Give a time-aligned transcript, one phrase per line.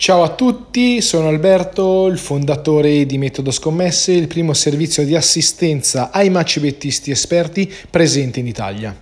[0.00, 6.12] Ciao a tutti, sono Alberto, il fondatore di Metodo Scommesse, il primo servizio di assistenza
[6.12, 8.96] ai matchbettisti esperti presenti in Italia.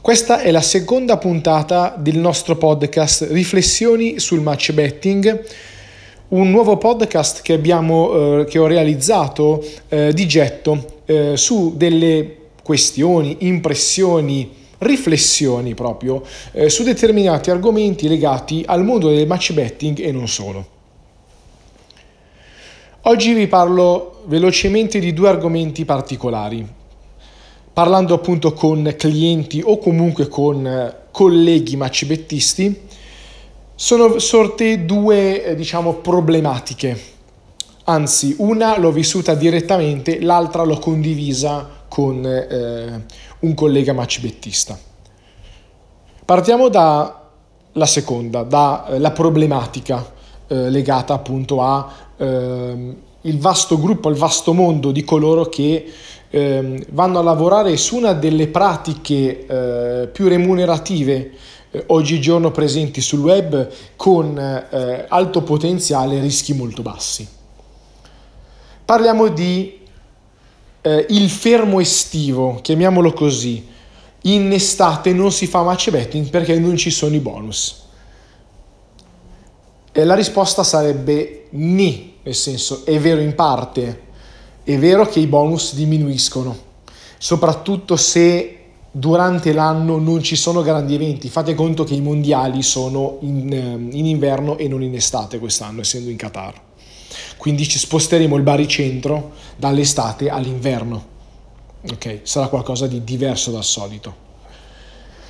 [0.00, 5.44] Questa è la seconda puntata del nostro podcast Riflessioni sul match betting,
[6.28, 12.36] un nuovo podcast che, abbiamo, eh, che ho realizzato eh, di getto eh, su delle
[12.62, 16.22] questioni, impressioni, riflessioni proprio
[16.52, 20.72] eh, su determinati argomenti legati al mondo del match betting e non solo.
[23.02, 26.66] Oggi vi parlo velocemente di due argomenti particolari,
[27.72, 32.80] parlando appunto con clienti o comunque con eh, colleghi matchbettisti,
[33.74, 37.12] sono sorte due eh, diciamo problematiche.
[37.84, 43.04] Anzi, una l'ho vissuta direttamente, l'altra l'ho condivisa con eh,
[43.38, 44.76] un collega matchbettista.
[46.24, 50.04] Partiamo dalla seconda, dalla problematica
[50.48, 51.86] eh, legata appunto al
[52.16, 52.96] eh,
[53.34, 55.92] vasto gruppo, al vasto mondo di coloro che
[56.30, 61.30] eh, vanno a lavorare su una delle pratiche eh, più remunerative
[61.70, 67.28] eh, oggigiorno presenti sul web con eh, alto potenziale e rischi molto bassi.
[68.84, 69.82] Parliamo di
[70.86, 73.66] eh, il fermo estivo, chiamiamolo così,
[74.22, 77.82] in estate non si fa match betting perché non ci sono i bonus?
[79.90, 84.02] E la risposta sarebbe ni, nel senso è vero in parte,
[84.62, 86.54] è vero che i bonus diminuiscono,
[87.16, 88.58] soprattutto se
[88.90, 91.30] durante l'anno non ci sono grandi eventi.
[91.30, 95.80] Fate conto che i mondiali sono in, ehm, in inverno e non in estate quest'anno,
[95.80, 96.63] essendo in Qatar.
[97.44, 101.04] Quindi ci sposteremo il baricentro dall'estate all'inverno.
[101.92, 104.14] Ok, sarà qualcosa di diverso dal solito.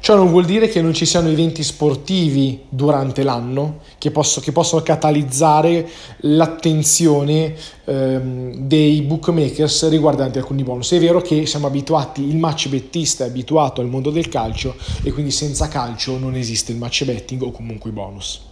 [0.00, 4.50] Ciò non vuol dire che non ci siano eventi sportivi durante l'anno che, posso, che
[4.50, 5.88] possono catalizzare
[6.22, 10.90] l'attenzione ehm, dei bookmakers riguardanti alcuni bonus.
[10.90, 14.74] È vero che siamo abituati, il match bettista è abituato al mondo del calcio
[15.04, 18.48] e quindi senza calcio non esiste il match betting o comunque i bonus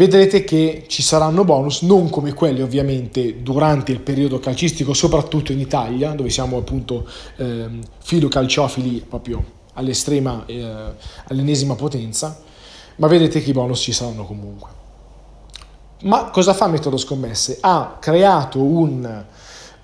[0.00, 5.60] vedrete che ci saranno bonus, non come quelli ovviamente durante il periodo calcistico, soprattutto in
[5.60, 7.06] Italia, dove siamo appunto
[7.36, 7.68] eh,
[8.02, 9.44] filo calciofili proprio
[9.74, 10.64] all'estrema, eh,
[11.26, 12.40] all'ennesima potenza,
[12.96, 14.68] ma vedete che i bonus ci saranno comunque.
[16.04, 17.58] Ma cosa fa Metodo Scommesse?
[17.60, 19.04] Ha creato un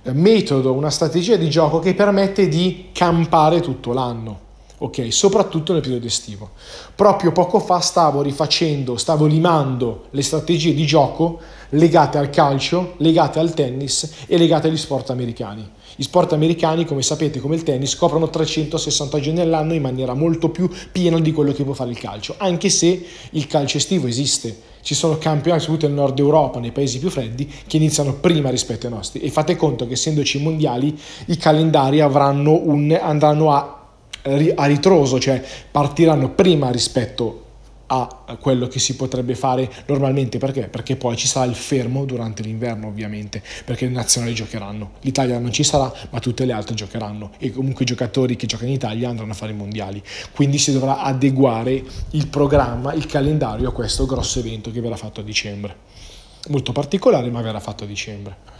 [0.02, 4.44] eh, metodo, una strategia di gioco che permette di campare tutto l'anno
[4.78, 5.12] ok?
[5.12, 6.50] Soprattutto nel periodo estivo.
[6.94, 13.38] Proprio poco fa stavo rifacendo, stavo limando le strategie di gioco legate al calcio, legate
[13.38, 15.68] al tennis e legate agli sport americani.
[15.98, 20.50] Gli sport americani, come sapete, come il tennis, coprono 360 giorni all'anno in maniera molto
[20.50, 24.74] più piena di quello che può fare il calcio, anche se il calcio estivo esiste.
[24.82, 28.86] Ci sono campionati, soprattutto nel nord Europa, nei paesi più freddi, che iniziano prima rispetto
[28.86, 29.20] ai nostri.
[29.20, 33.75] E fate conto che essendoci mondiali, i calendari un, andranno a
[34.54, 37.42] a ritroso, cioè partiranno prima rispetto
[37.88, 40.38] a quello che si potrebbe fare normalmente.
[40.38, 40.68] Perché?
[40.68, 44.92] Perché poi ci sarà il fermo durante l'inverno ovviamente perché le nazionali giocheranno.
[45.02, 47.30] l'Italia non ci sarà ma tutte le altre giocheranno.
[47.38, 50.02] E comunque i giocatori che giocano in Italia andranno a fare i mondiali.
[50.32, 55.20] Quindi si dovrà adeguare il programma, il calendario a questo grosso evento che verrà fatto
[55.20, 55.84] a dicembre.
[56.48, 58.55] Molto particolare ma verrà fatto a dicembre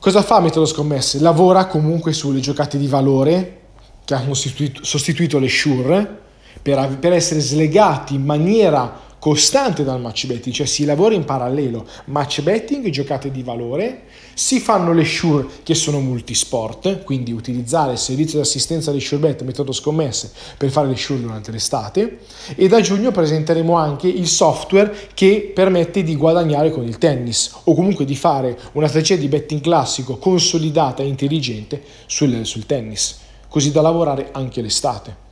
[0.00, 1.20] Cosa fa Metodo Scommesse?
[1.20, 3.58] Lavora comunque sulle giocate di valore
[4.06, 6.20] che hanno sostituito, sostituito le sure
[6.62, 11.86] per, per essere slegati in maniera costante dal match betting, cioè si lavora in parallelo,
[12.06, 14.04] match betting, giocate di valore,
[14.34, 19.42] si fanno le sure che sono multisport, quindi utilizzare il servizio di assistenza di SureBet,
[19.42, 22.20] metodo scommesse, per fare le sure durante l'estate
[22.56, 27.74] e da giugno presenteremo anche il software che permette di guadagnare con il tennis o
[27.74, 33.70] comunque di fare una strategia di betting classico consolidata e intelligente sul, sul tennis, così
[33.70, 35.28] da lavorare anche l'estate.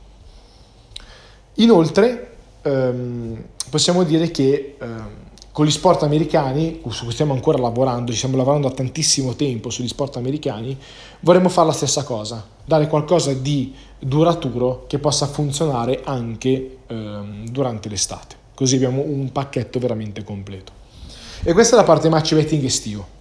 [1.55, 2.28] Inoltre,
[2.61, 8.17] ehm, possiamo dire che eh, con gli sport americani, su cui stiamo ancora lavorando, ci
[8.17, 10.77] stiamo lavorando da tantissimo tempo sugli sport americani,
[11.21, 17.19] vorremmo fare la stessa cosa, dare qualcosa di duraturo che possa funzionare anche eh,
[17.51, 18.37] durante l'estate.
[18.53, 20.71] Così abbiamo un pacchetto veramente completo.
[21.43, 23.17] E questa è la parte match betting estivo.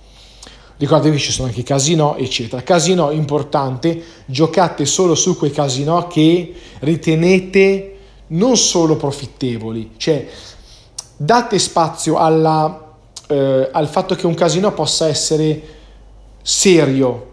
[0.77, 2.63] Ricordatevi che ci sono anche casino, eccetera.
[2.63, 7.98] Casino importante, giocate solo su quei casino che ritenete
[8.29, 10.27] non solo profittevoli, cioè
[11.17, 12.95] date spazio alla,
[13.29, 15.77] eh, al fatto che un casino possa essere
[16.43, 17.27] serio,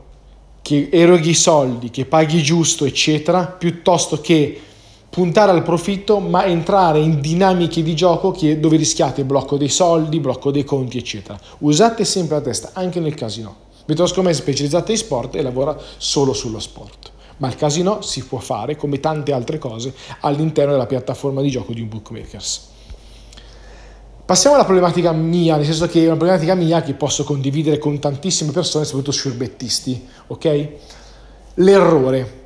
[0.61, 4.59] che eroghi soldi, che paghi giusto, eccetera, piuttosto che
[5.09, 10.19] puntare al profitto, ma entrare in dinamiche di gioco che, dove rischiate blocco dei soldi,
[10.19, 11.39] blocco dei conti, eccetera.
[11.59, 13.55] Usate sempre la testa, anche nel casino.
[13.85, 17.11] Metodo scommesse specializzata in sport e lavora solo sullo sport.
[17.37, 21.73] Ma il casino si può fare, come tante altre cose, all'interno della piattaforma di gioco
[21.73, 22.69] di un bookmakers.
[24.25, 27.99] Passiamo alla problematica mia, nel senso che è una problematica mia che posso condividere con
[27.99, 30.69] tantissime persone, soprattutto sciurbettisti, ok?
[31.55, 32.43] L'errore.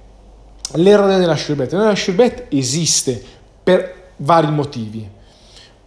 [0.73, 1.77] L'errore nella sciurbetta.
[1.77, 3.23] Nella sciurbetta esiste
[3.63, 5.07] per vari motivi.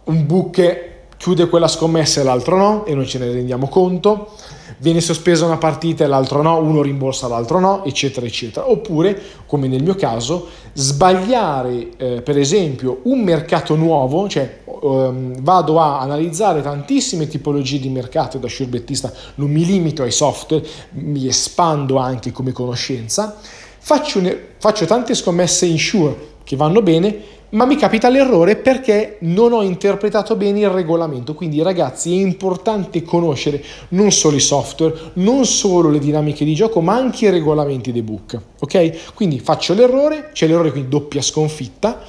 [0.05, 4.31] Un book chiude quella scommessa e l'altro no, e noi ce ne rendiamo conto
[4.79, 8.69] viene sospesa una partita e l'altro no, uno rimborsa l'altro no, eccetera, eccetera.
[8.69, 15.79] Oppure, come nel mio caso, sbagliare eh, per esempio un mercato nuovo, cioè ehm, vado
[15.79, 21.97] a analizzare tantissime tipologie di mercato da sciurbettista, non mi limito ai software, mi espando
[21.97, 23.37] anche come conoscenza,
[23.77, 24.21] faccio,
[24.57, 29.61] faccio tante scommesse in sure che vanno bene, ma mi capita l'errore perché non ho
[29.61, 31.33] interpretato bene il regolamento.
[31.33, 36.81] Quindi ragazzi è importante conoscere non solo i software, non solo le dinamiche di gioco,
[36.81, 38.39] ma anche i regolamenti dei book.
[38.59, 39.13] Ok?
[39.13, 42.01] Quindi faccio l'errore, c'è l'errore quindi doppia sconfitta.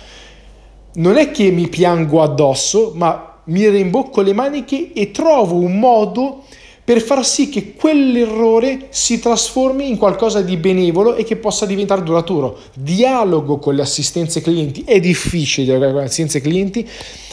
[0.94, 6.44] Non è che mi piango addosso, ma mi rimbocco le maniche e trovo un modo
[6.84, 12.02] per far sì che quell'errore si trasformi in qualcosa di benevolo e che possa diventare
[12.02, 12.58] duraturo.
[12.74, 16.86] Dialogo con le assistenze clienti, è difficile dialogare con le assistenze clienti,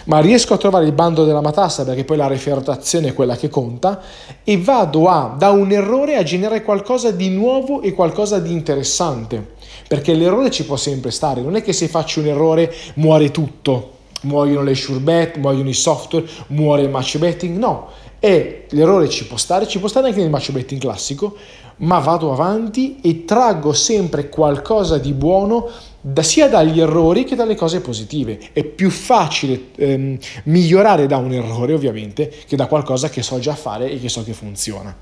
[0.06, 3.50] ma riesco a trovare il bando della matassa perché poi la refertazione è quella che
[3.50, 4.02] conta
[4.44, 9.60] e vado a, da un errore a generare qualcosa di nuovo e qualcosa di interessante.
[9.88, 13.98] Perché l'errore ci può sempre stare, non è che se faccio un errore muore tutto,
[14.22, 17.90] muoiono le sure bet, muoiono i software, muore il match betting, no,
[18.24, 21.36] e l'errore ci può stare, ci può stare anche nel match betting classico,
[21.78, 25.68] ma vado avanti e traggo sempre qualcosa di buono
[26.00, 28.38] da, sia dagli errori che dalle cose positive.
[28.54, 33.56] È più facile ehm, migliorare da un errore, ovviamente, che da qualcosa che so già
[33.56, 34.96] fare e che so che funziona.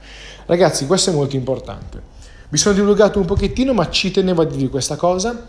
[0.45, 2.01] Ragazzi, questo è molto importante.
[2.47, 5.45] Mi sono divulgato un pochettino, ma ci tenevo a dirvi questa cosa.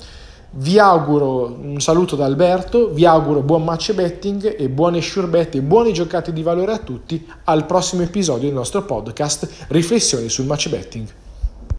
[0.53, 5.55] Vi auguro un saluto da Alberto, vi auguro buon match betting e buone sure bet
[5.55, 10.47] e buone giocate di valore a tutti al prossimo episodio del nostro podcast Riflessioni sul
[10.47, 11.07] match betting.